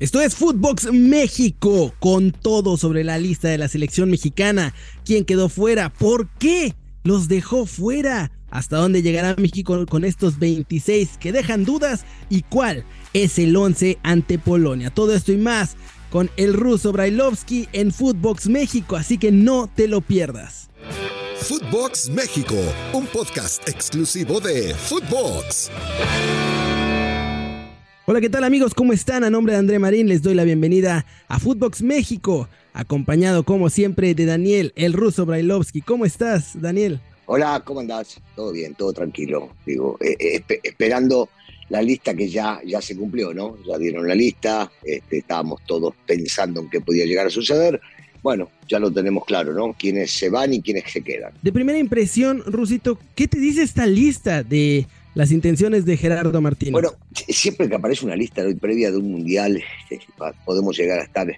[0.00, 4.74] Esto es Footbox México, con todo sobre la lista de la selección mexicana.
[5.04, 5.92] ¿Quién quedó fuera?
[5.92, 8.32] ¿Por qué los dejó fuera?
[8.48, 12.06] ¿Hasta dónde llegará México con estos 26 que dejan dudas?
[12.30, 14.88] ¿Y cuál es el 11 ante Polonia?
[14.88, 15.76] Todo esto y más
[16.08, 20.70] con el ruso Brailovsky en Footbox México, así que no te lo pierdas.
[21.42, 22.56] Footbox México,
[22.94, 25.70] un podcast exclusivo de Footbox.
[28.06, 28.74] Hola, ¿qué tal amigos?
[28.74, 29.24] ¿Cómo están?
[29.24, 34.14] A nombre de André Marín les doy la bienvenida a Footbox México, acompañado como siempre
[34.14, 35.82] de Daniel, el ruso Brailovsky.
[35.82, 36.98] ¿Cómo estás, Daniel?
[37.26, 38.18] Hola, ¿cómo andás?
[38.34, 39.54] Todo bien, todo tranquilo.
[39.66, 41.28] Digo, eh, eh, esperando
[41.68, 43.58] la lista que ya, ya se cumplió, ¿no?
[43.68, 47.80] Ya dieron la lista, este, estábamos todos pensando en qué podía llegar a suceder.
[48.22, 49.74] Bueno, ya lo tenemos claro, ¿no?
[49.78, 51.32] Quiénes se van y quiénes se quedan.
[51.42, 56.72] De primera impresión, Rusito, ¿qué te dice esta lista de las intenciones de Gerardo Martínez.
[56.72, 56.92] Bueno,
[57.28, 60.04] siempre que aparece una lista previa de un mundial, este,
[60.44, 61.28] podemos llegar a estar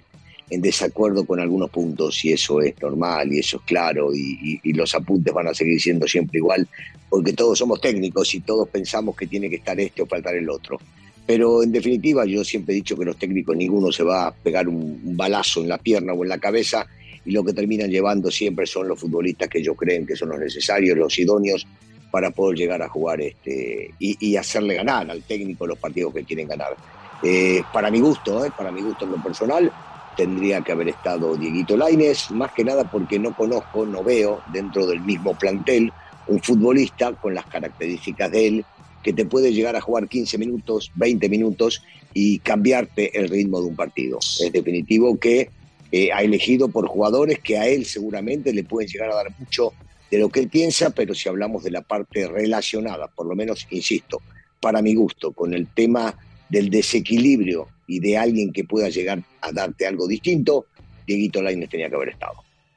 [0.49, 4.93] en desacuerdo con algunos puntos y eso es normal y eso es claro y, los
[4.93, 6.67] apuntes van a seguir siendo siempre igual
[7.09, 10.49] porque todos somos técnicos y todos pensamos que tiene que estar este o faltar el
[10.49, 10.79] otro.
[11.25, 14.67] Pero en definitiva yo siempre he dicho que los técnicos ninguno se va a pegar
[14.67, 16.85] un balazo en la pierna o en la cabeza
[17.25, 20.39] y lo que terminan llevando siempre son los futbolistas que ellos creen que son los
[20.39, 21.65] necesarios, los idóneos
[22.13, 26.47] para poder llegar a jugar este, y, hacerle ganar al técnico los partidos que quieren
[26.47, 26.77] ganar.
[27.23, 29.71] Eh, para mi gusto, eh, para mi gusto en lo personal,
[30.15, 34.85] tendría que haber estado Dieguito Laines, más que nada porque no conozco, no veo dentro
[34.85, 35.91] del mismo plantel
[36.27, 38.65] un futbolista con las características de él
[39.01, 41.81] que te puede llegar a jugar 15 minutos, 20 minutos
[42.13, 44.19] y cambiarte el ritmo de un partido.
[44.19, 45.49] Es definitivo que
[45.91, 49.73] eh, ha elegido por jugadores que a él seguramente le pueden llegar a dar mucho
[50.13, 53.65] de lo que él piensa, pero si hablamos de la parte relacionada, por lo menos,
[53.71, 54.21] insisto,
[54.59, 56.15] para mi gusto, con el tema
[56.49, 60.67] del desequilibrio y de alguien que pueda llegar a darte algo distinto,
[61.07, 62.35] Dieguito Lainez tenía que haber estado.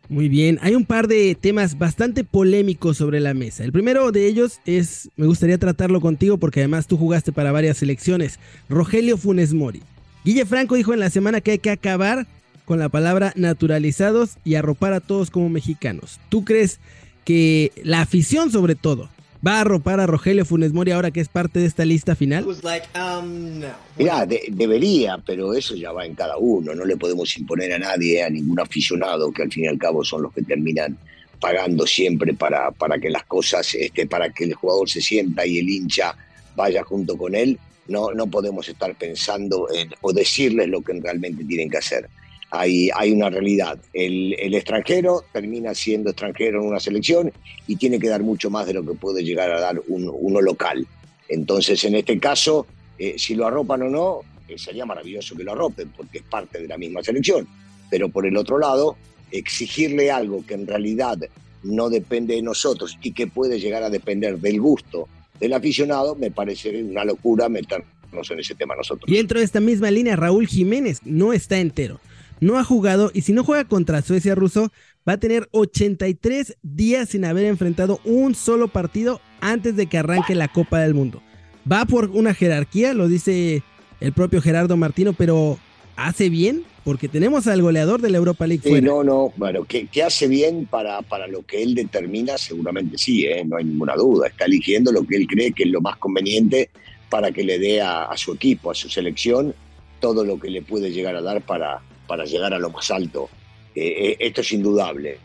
[0.09, 3.64] Muy bien, hay un par de temas bastante polémicos sobre la mesa.
[3.64, 7.77] El primero de ellos es, me gustaría tratarlo contigo porque además tú jugaste para varias
[7.77, 8.39] selecciones,
[8.70, 9.83] Rogelio Funes Mori.
[10.24, 12.27] Guille Franco dijo en la semana que hay que acabar
[12.64, 16.18] con la palabra naturalizados y arropar a todos como mexicanos.
[16.30, 16.80] ¿Tú crees
[17.27, 19.11] que la afición sobre todo
[19.45, 22.47] va a arropar a Rogelio Funes Mori ahora que es parte de esta lista final?
[22.47, 23.63] Um,
[23.98, 26.73] Mira, debería, pero eso ya va en cada uno.
[26.73, 30.05] No le podemos imponer a nadie, a ningún aficionado, que al fin y al cabo
[30.05, 30.97] son los que terminan
[31.41, 35.59] pagando siempre para, para que las cosas, este, para que el jugador se sienta y
[35.59, 36.15] el hincha
[36.55, 37.59] vaya junto con él.
[37.89, 42.09] No, no podemos estar pensando en, o decirles lo que realmente tienen que hacer
[42.51, 43.79] hay, una realidad.
[43.92, 47.33] El, extranjero termina siendo extranjero en una selección
[47.67, 50.86] y tiene que dar mucho más de lo que puede llegar a dar uno local.
[51.29, 52.67] Entonces, en este caso,
[52.98, 56.61] eh, si lo arropan o no, eh, sería maravilloso que lo arropen porque es parte
[56.61, 57.46] de la misma selección.
[57.90, 58.96] Pero por el otro lado,
[59.30, 61.18] exigirle algo que en realidad
[61.62, 65.08] no depende de nosotros y que puede llegar a depender del gusto
[65.40, 69.11] del aficionado, me parece una locura meternos en ese tema nosotros.
[69.11, 72.01] Y dentro de esta misma línea, Raúl Jiménez no está entero
[72.41, 74.73] no ha jugado y si no juega contra Suecia ruso,
[75.08, 80.35] va a tener 83 días sin haber enfrentado un solo partido antes de que arranque
[80.35, 81.23] la Copa del Mundo.
[81.70, 83.63] Va por una jerarquía, lo dice
[84.01, 85.58] el propio Gerardo Martino, pero
[85.97, 86.64] ¿hace bien?
[86.85, 88.63] Porque tenemos al goleador de la Europa League.
[88.63, 93.27] Sí, no, no, bueno, que, hace bien para, para lo que él determina, seguramente sí,
[93.27, 93.45] ¿eh?
[93.45, 94.29] no hay ninguna duda.
[94.29, 96.70] Está eligiendo lo que él cree que es lo más conveniente
[97.11, 99.55] para que le dé a su equipo, a su selección,
[100.01, 103.28] todo lo que le puede llegar a dar para, para llegar a lo más alto.
[103.74, 105.18] Eh, eh, esto es indudable.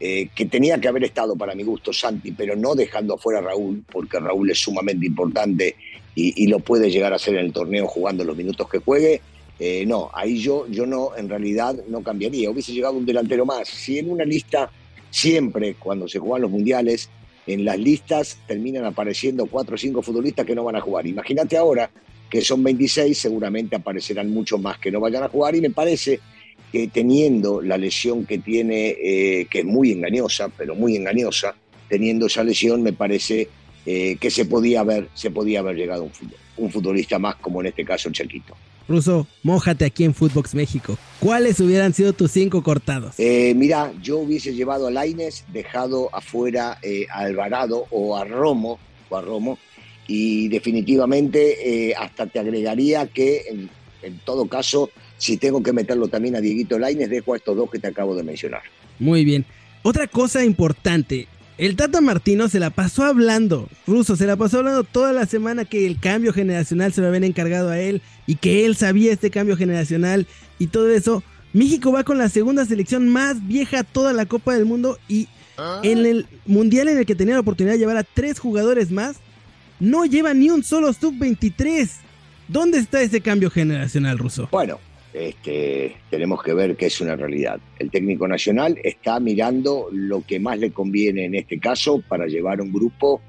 [0.00, 3.42] Eh, que tenía que haber estado para mi gusto Santi, pero no dejando afuera a
[3.42, 5.74] Raúl, porque Raúl es sumamente importante
[6.14, 9.20] y, lo puede llegar a hacer en el torneo jugando los minutos que juegue.
[9.86, 12.50] no, ahí yo, yo no, en realidad no cambiaría.
[12.50, 13.68] Hubiese llegado un delantero más.
[13.68, 14.68] Si en una lista,
[15.10, 17.08] siempre cuando se juegan los mundiales,
[17.46, 21.06] en las listas terminan apareciendo cuatro o cinco futbolistas que no van a jugar.
[21.06, 21.88] Imagínate ahora
[22.30, 26.20] que son 26, seguramente aparecerán muchos más que no vayan a jugar y me parece
[26.70, 31.54] que teniendo la lesión que tiene, eh, que es muy engañosa, pero muy engañosa,
[31.88, 33.48] teniendo esa lesión me parece
[33.86, 36.10] eh, que se podía haber, se podía haber llegado un,
[36.58, 38.54] un futbolista más como en este caso el Chequito.
[38.86, 40.96] Ruso, mójate aquí en Footbox México.
[41.20, 43.14] ¿Cuáles hubieran sido tus cinco cortados?
[43.18, 46.78] Eh, mira, yo hubiese llevado a Laines, dejado afuera
[47.10, 48.78] a Alvarado o a Romo,
[49.10, 49.58] o a Romo,
[50.08, 53.68] y definitivamente eh, hasta te agregaría que
[54.02, 57.70] en, todo caso, si tengo que meterlo también a Dieguito Laines, dejo a estos dos
[57.70, 58.62] que te acabo de mencionar.
[58.98, 59.44] Muy bien.
[59.82, 61.28] Otra cosa importante,
[61.58, 65.64] El Tata Martino se la pasó hablando, Ruso, se la pasó hablando toda la semana
[65.64, 69.30] que el cambio generacional se lo habían encargado a él y que él sabía este
[69.30, 70.26] cambio generacional
[70.58, 71.22] y todo eso.
[71.52, 75.80] México va con la segunda selección más vieja toda la Copa del Mundo y ah.
[75.82, 79.16] en el mundial en el que tenía la oportunidad de llevar a tres jugadores más,
[79.80, 81.90] no lleva ni un solo sub-23.
[82.48, 84.48] ¿Dónde está ese cambio generacional, Ruso?
[84.50, 84.78] Bueno,
[85.12, 87.60] este, tenemos que ver que es una realidad.
[87.78, 92.60] El técnico nacional está mirando lo que más le conviene en este caso para llevar
[92.60, 93.20] un grupo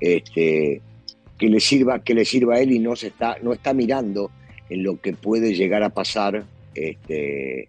[0.00, 0.82] este,
[1.38, 4.30] que le sirva, que le sirva a él y no se está, no está mirando
[4.68, 6.44] en lo que puede llegar a pasar
[6.74, 7.68] este,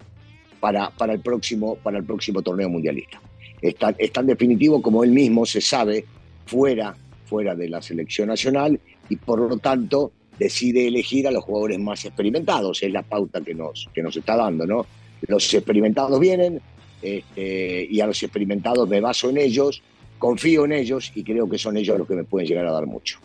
[0.60, 3.22] para, para, el próximo, para el próximo torneo mundialista.
[3.62, 6.06] Está, tan definitivo como él mismo se sabe
[6.46, 6.96] fuera,
[7.30, 12.04] fuera de la selección nacional y por lo tanto decide elegir a los jugadores más
[12.06, 12.82] experimentados.
[12.82, 14.86] Es la pauta que nos, que nos está dando, ¿no?
[15.28, 16.60] Los experimentados vienen
[17.02, 19.82] este, y a los experimentados me baso en ellos,
[20.18, 22.88] confío en ellos y creo que son ellos los que me pueden llegar a dar
[22.88, 23.20] mucho.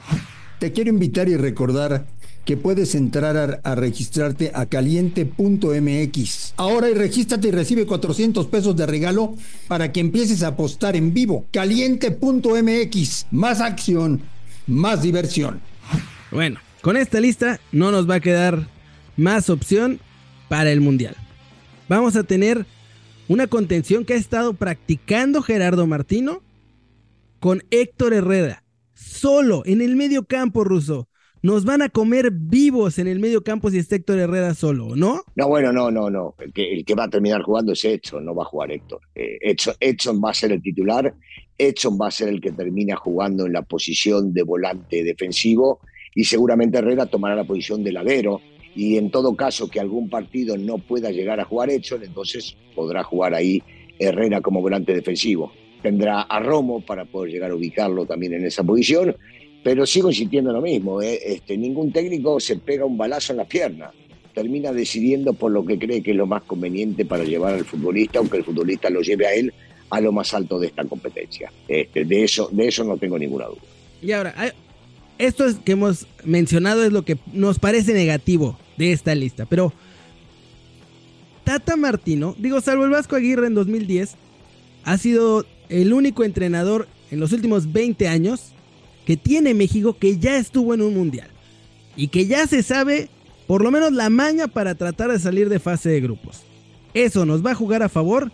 [0.58, 2.06] Te quiero invitar y recordar
[2.44, 6.54] que puedes entrar a, registrarte a caliente.mx.
[6.56, 9.34] Ahora y regístrate y recibe 400 pesos de regalo
[9.66, 11.46] para que empieces a apostar en vivo.
[11.52, 13.26] Caliente.mx.
[13.30, 14.20] Más acción,
[14.66, 15.60] más diversión.
[16.30, 18.68] Bueno, con esta lista no nos va a quedar
[19.16, 20.00] más opción
[20.48, 21.16] para el Mundial.
[21.88, 22.66] Vamos a tener
[23.28, 26.42] una contención que ha estado practicando Gerardo Martino
[27.40, 28.64] con Héctor Herrera.
[28.94, 31.08] Solo en el medio campo, Ruso.
[31.44, 35.20] Nos van a comer vivos en el medio campo si está Héctor Herrera solo, ¿no?
[35.36, 36.34] No, bueno, no, no, no.
[36.38, 39.02] El que, va a terminar jugando es Edson, no va a jugar Héctor.
[39.14, 41.14] Eh, Edson, va a ser el titular.
[41.58, 45.80] Edson va a ser el que termina jugando en la posición de volante defensivo
[46.14, 48.40] y seguramente Herrera tomará la posición de ladero
[48.74, 53.02] y en todo caso que algún partido no pueda llegar a jugar Edson, entonces podrá
[53.02, 53.62] jugar ahí
[53.98, 55.52] Herrera como volante defensivo.
[55.82, 59.14] Tendrá a Romo para poder llegar a ubicarlo también en esa posición,
[59.64, 61.18] pero sigo insistiendo lo mismo, ¿eh?
[61.24, 63.90] este, ningún técnico se pega un balazo en la pierna,
[64.34, 68.18] termina decidiendo por lo que cree que es lo más conveniente para llevar al futbolista,
[68.18, 69.54] aunque el futbolista lo lleve a él
[69.88, 71.50] a lo más alto de esta competencia.
[71.66, 73.62] Este, de, eso, de eso no tengo ninguna duda.
[74.02, 74.34] Y ahora,
[75.16, 79.72] esto es que hemos mencionado es lo que nos parece negativo de esta lista, pero
[81.44, 84.16] Tata Martino, digo, salvo el Vasco Aguirre en 2010,
[84.84, 88.53] ha sido el único entrenador en los últimos 20 años
[89.04, 91.28] que tiene México que ya estuvo en un mundial
[91.96, 93.08] y que ya se sabe
[93.46, 96.42] por lo menos la maña para tratar de salir de fase de grupos.
[96.94, 98.30] ¿Eso nos va a jugar a favor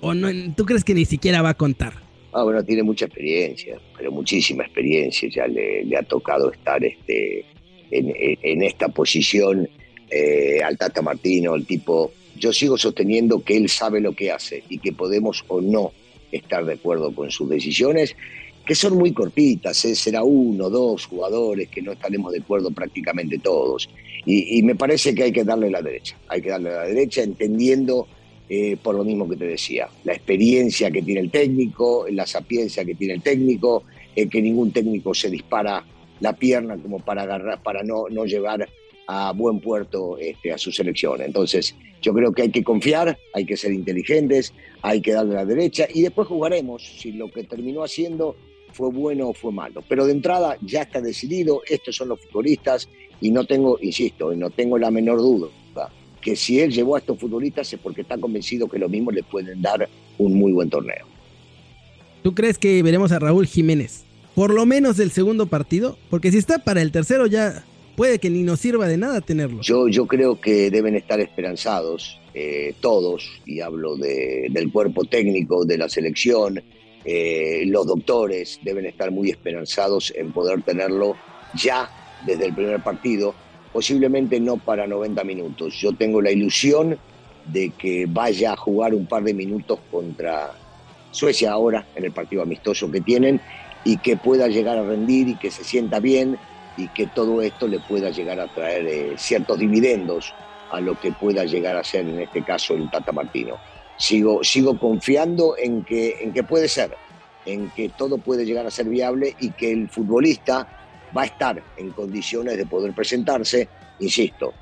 [0.00, 0.28] o no?
[0.54, 1.94] ¿Tú crees que ni siquiera va a contar?
[2.32, 5.28] Ah, bueno, tiene mucha experiencia, pero muchísima experiencia.
[5.28, 7.44] Ya le, ha tocado estar este,
[7.90, 9.68] en, esta posición
[10.10, 12.12] eh, al Tata Martino, el tipo.
[12.36, 15.92] Yo sigo sosteniendo que él sabe lo que hace y que podemos o no
[16.32, 18.16] estar de acuerdo con sus decisiones,
[18.64, 19.94] que son muy cortitas, ¿eh?
[19.94, 23.88] será uno, dos jugadores que no estaremos de acuerdo prácticamente todos.
[24.26, 28.08] Y, me parece que hay que darle la derecha, hay que darle la derecha entendiendo
[28.48, 32.84] eh, por lo mismo que te decía, la experiencia que tiene el técnico, la sapiencia
[32.86, 33.84] que tiene el técnico,
[34.16, 35.84] eh, que ningún técnico se dispara
[36.20, 38.66] la pierna como para agarrar, para no, no llevar
[39.06, 41.20] a buen puerto este, a su selección.
[41.20, 45.44] Entonces, yo creo que hay que confiar, hay que ser inteligentes, hay que darle la
[45.44, 48.36] derecha y después jugaremos si lo que terminó haciendo
[48.74, 49.82] fue bueno o fue malo.
[49.88, 52.88] Pero de entrada ya está decidido, estos son los futbolistas
[53.20, 55.48] y no tengo, insisto, no tengo la menor duda
[56.24, 59.22] que si él llevó a estos futbolistas es porque está convencido que lo mismo le
[59.22, 61.06] pueden dar un muy buen torneo.
[62.22, 64.04] ¿Tú crees que veremos a Raúl Jiménez?
[64.34, 67.62] Por lo menos el segundo partido, porque si está para el tercero ya
[67.94, 69.60] puede que ni nos sirva de nada tenerlo.
[69.60, 75.78] Yo, yo creo que deben estar esperanzados eh, todos, y hablo del cuerpo técnico, de
[75.78, 76.60] la selección,
[77.04, 81.16] eh, los doctores deben estar muy esperanzados en poder tenerlo
[81.54, 81.90] ya
[82.26, 83.34] desde el primer partido
[83.74, 85.74] posiblemente no para 90 minutos.
[85.74, 86.96] Yo tengo la ilusión
[87.44, 90.52] de que vaya a jugar un par de minutos contra
[91.10, 93.40] Suecia ahora, en el partido amistoso que tienen,
[93.82, 96.38] y que pueda llegar a rendir y que se sienta bien
[96.76, 100.32] y que todo esto le pueda llegar a traer eh, ciertos dividendos
[100.70, 103.58] a lo que pueda llegar a ser en este caso el Tata Martino.
[103.96, 106.94] Sigo, sigo confiando en que, en que puede ser,
[107.46, 110.66] en que todo puede llegar a ser viable y que el futbolista
[111.16, 113.68] va a estar en condiciones de poder presentarse,
[114.00, 114.52] insisto,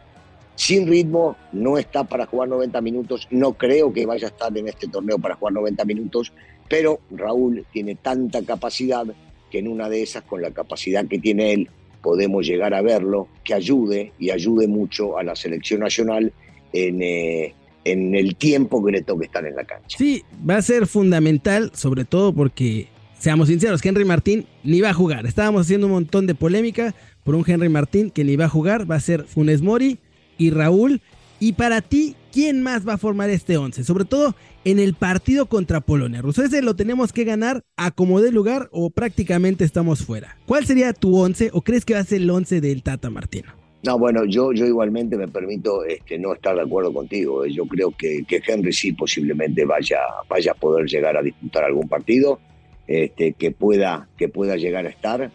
[0.55, 4.69] sin ritmo, no está para jugar 90 minutos, no creo que vaya a estar en
[4.69, 6.33] este torneo para jugar 90 minutos,
[6.69, 9.07] pero Raúl tiene tanta capacidad
[9.51, 11.71] que en una de esas, con la capacidad que tiene él,
[12.03, 16.33] podemos llegar a verlo, que ayude y ayude mucho a la selección nacional
[16.73, 19.99] en, eh, en el tiempo que le toque estar en la cancha.
[19.99, 24.95] Sí, va a ser fundamental, sobre todo porque seamos sinceros, Henry Martín ni va a
[24.95, 25.27] jugar.
[25.27, 28.91] Estábamos haciendo un montón de polémica por un Henry Martín que ni va a jugar.
[28.91, 29.99] Va a ser Funes Mori
[30.39, 31.01] y Raúl.
[31.39, 33.85] Y para ti, ¿quién más va a formar este 11?
[33.85, 34.35] Sobre todo
[34.65, 36.23] en el partido contra Polonia.
[36.23, 40.37] Russo, ese lo tenemos que ganar a como de lugar o prácticamente estamos fuera.
[40.47, 43.62] ¿Cuál sería tu 11 o crees que va a ser el 11 del Tata Martino?
[43.85, 47.45] No, bueno, yo, yo igualmente me permito este, no estar de acuerdo contigo.
[47.47, 49.99] Yo creo que, que, Henry sí posiblemente vaya,
[50.29, 52.39] vaya a poder llegar a disputar algún partido,
[52.87, 55.31] este, que, pueda, que pueda llegar a estar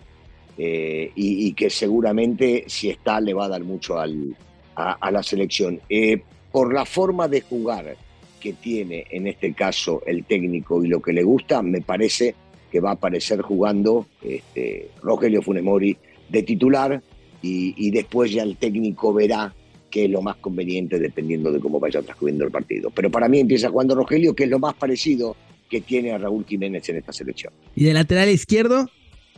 [0.57, 4.35] eh, y, que seguramente si está le va a dar mucho al,
[4.75, 5.81] a, la selección.
[5.89, 7.95] Eh, por la forma de jugar
[8.39, 12.33] que tiene en este caso el técnico y lo que le gusta, me parece
[12.71, 15.97] que va a aparecer jugando este, Rogelio Funemori
[16.29, 17.01] de titular
[17.41, 19.53] y, después ya el técnico verá
[19.89, 22.89] qué es lo más conveniente dependiendo de cómo vaya transcurriendo el partido.
[22.89, 25.35] Pero para mí empieza jugando Rogelio, que es lo más parecido
[25.69, 27.53] que tiene a Raúl Jiménez en esta selección.
[27.75, 28.89] Y de lateral izquierdo,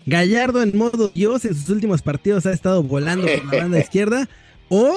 [0.06, 4.30] Gallardo en modo Dios en sus últimos partidos ha estado volando por la banda izquierda.
[4.70, 4.96] O,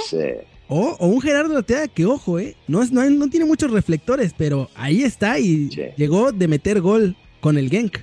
[0.68, 4.68] o, un Gerardo Ortega que, ojo, eh, no, es, no, no, tiene muchos reflectores, pero
[4.74, 7.98] ahí está y llegó de meter gol con el Genk.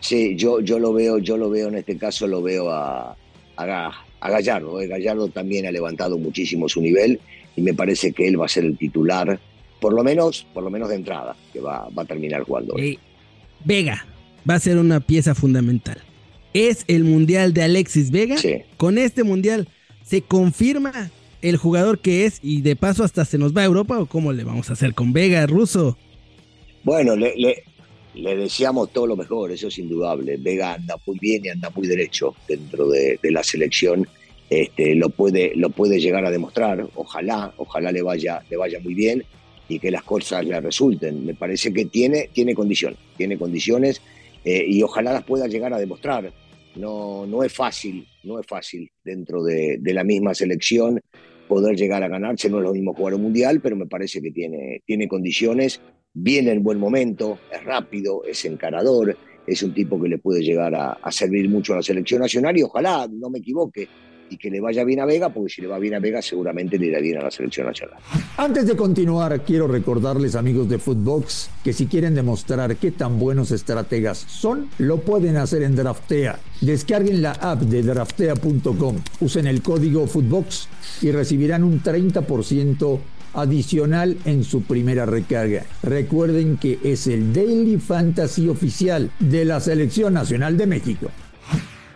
[0.00, 3.16] Sí, yo, yo lo veo, yo lo veo en este caso, lo veo a,
[3.60, 3.92] a,
[4.28, 4.80] Gallardo.
[4.80, 4.86] Eh.
[4.86, 7.20] Gallardo también ha levantado muchísimo su nivel
[7.56, 9.38] y me parece que él va a ser el titular,
[9.80, 12.74] por lo menos, por lo menos de entrada, que va, va a terminar jugando.
[13.64, 14.06] Vega
[14.48, 15.98] va a ser una pieza fundamental.
[16.52, 18.36] Es el mundial de Alexis Vega.
[18.76, 19.68] Con este mundial
[20.02, 21.10] se confirma
[21.42, 24.32] el jugador que es y de paso hasta se nos va a Europa o cómo
[24.32, 25.96] le vamos a hacer con Vega, ruso.
[26.82, 27.62] Bueno, le, le
[28.14, 30.36] deseamos todo lo mejor, eso es indudable.
[30.36, 34.06] Vega anda muy bien y anda muy derecho dentro de, la selección.
[34.48, 36.88] Este, lo, puede, lo puede llegar a demostrar.
[36.94, 39.24] Ojalá, ojalá le vaya, le vaya muy bien
[39.68, 41.24] y que las cosas le resulten.
[41.24, 44.02] Me parece que tiene, tiene condiciones, tiene condiciones
[44.44, 46.32] eh, y ojalá las pueda llegar a demostrar.
[46.74, 51.00] No, no es fácil, no es fácil dentro de, de, la misma selección
[51.48, 52.50] poder llegar a ganarse.
[52.50, 55.80] No es lo mismo jugar un mundial, pero me parece que tiene, tiene condiciones
[56.14, 60.74] viene en buen momento, es rápido, es encarador, es un tipo que le puede llegar
[60.74, 63.88] a, servir mucho a la selección nacional y ojalá no me equivoque
[64.32, 66.78] y que le vaya bien a Vega, porque si le va bien a Vega seguramente
[66.78, 67.96] le irá bien a la selección nacional.
[68.36, 73.50] Antes de continuar, quiero recordarles amigos de Footbox que si quieren demostrar qué tan buenos
[73.50, 76.38] estrategas son, lo pueden hacer en Draftea.
[76.60, 80.68] Descarguen la app de draftea.com, usen el código Footbox
[81.02, 83.00] y recibirán un 30%
[83.34, 85.64] adicional en su primera recarga.
[85.82, 91.10] Recuerden que es el Daily Fantasy oficial de la Selección Nacional de México.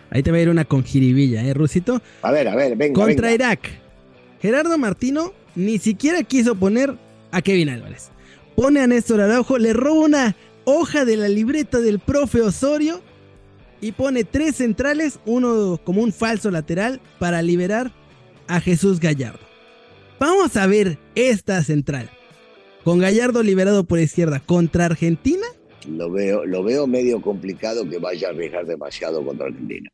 [0.09, 2.01] Ahí te va a ir una con jiribilla, ¿eh, Rusito?
[2.21, 2.93] A ver, a ver, venga.
[2.93, 3.69] Contra Irak.
[4.41, 6.95] Gerardo Martino ni siquiera quiso poner
[7.31, 8.09] a Kevin Álvarez.
[8.55, 13.01] Pone a Néstor Araujo, le roba una hoja de la libreta del profe Osorio
[13.81, 17.91] y pone tres centrales, uno como un falso lateral, para liberar
[18.47, 19.44] a Jesús Gallardo.
[20.19, 22.09] Vamos a ver esta central.
[22.85, 25.45] Con Gallardo liberado por izquierda contra Argentina.
[25.89, 29.89] Lo veo, lo veo medio complicado que vaya a arriesgar demasiado contra Argentina.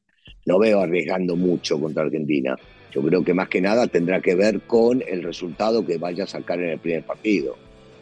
[0.46, 2.56] No veo arriesgando mucho contra Argentina.
[2.94, 6.28] Yo creo que más que nada tendrá que ver con el resultado que vaya a
[6.28, 7.56] sacar en el primer partido.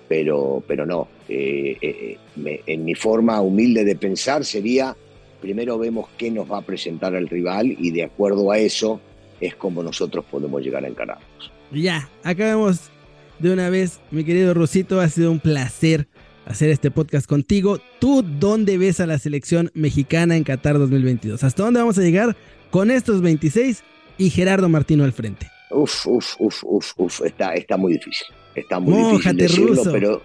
[0.10, 1.08] Pero, pero no.
[1.30, 2.18] Eh, eh,
[2.66, 4.96] en mi forma humilde de pensar sería,
[5.40, 9.00] primero vemos qué nos va a presentar el rival y de acuerdo a eso
[9.40, 11.59] es como nosotros podemos llegar a encararnos.
[11.72, 12.90] Ya, acabamos
[13.38, 16.08] de una vez, mi querido Rosito, ha sido un placer
[16.46, 17.80] hacer este podcast contigo.
[18.00, 21.44] ¿Tú dónde ves a la selección mexicana en Qatar 2022?
[21.44, 22.36] ¿Hasta dónde vamos a llegar
[22.72, 23.84] con estos 26
[24.18, 25.48] y Gerardo Martino al frente?
[25.70, 28.28] Uf, uf, uf, uf, uf, está, está muy difícil.
[28.56, 30.22] Está muy difícil decirlo, pero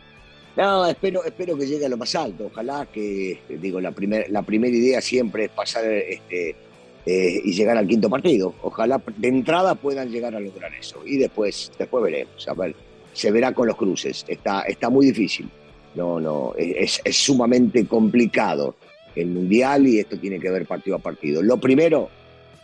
[0.56, 2.46] no, espero, espero que llegue a lo más alto.
[2.46, 6.56] Ojalá que, digo, la, primer, la primera idea siempre es pasar este,
[7.06, 8.54] eh, y llegar al quinto partido.
[8.62, 11.02] Ojalá de entrada puedan llegar a lograr eso.
[11.04, 12.48] Y después, después veremos.
[12.48, 12.74] A ver,
[13.12, 14.24] se verá con los cruces.
[14.28, 15.48] Está, está muy difícil.
[15.94, 18.74] No, no, es, es sumamente complicado
[19.14, 21.42] el Mundial y esto tiene que ver partido a partido.
[21.42, 22.10] Lo primero,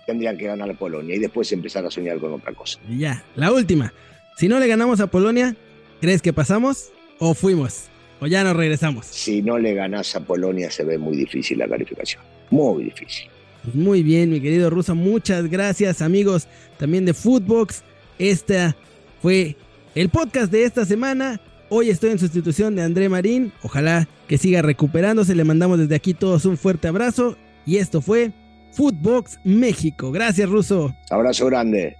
[0.06, 2.80] tendrían que ganar a Polonia y después empezar a soñar con otra cosa.
[2.88, 3.92] Y ya, la última.
[4.36, 5.54] Si no le ganamos a Polonia,
[6.00, 7.84] ¿crees que pasamos o fuimos?
[8.20, 9.06] ¿O ya nos regresamos?
[9.06, 12.22] Si no le ganas a Polonia se ve muy difícil la calificación.
[12.50, 13.28] Muy difícil.
[13.62, 16.48] Pues muy bien, mi querido Ruso, muchas gracias amigos
[16.78, 17.82] también de Footbox.
[18.18, 18.74] Este
[19.20, 19.56] fue
[19.94, 21.40] el podcast de esta semana.
[21.68, 23.52] Hoy estoy en sustitución de André Marín.
[23.62, 25.34] Ojalá que siga recuperándose.
[25.34, 27.36] Le mandamos desde aquí todos un fuerte abrazo.
[27.66, 28.32] Y esto fue
[28.72, 30.10] Footbox México.
[30.10, 30.94] Gracias, Ruso.
[31.10, 31.96] Abrazo grande.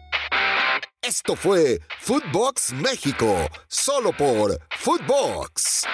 [1.03, 3.35] Esto fue Footbox México,
[3.69, 5.85] solo por Footbox.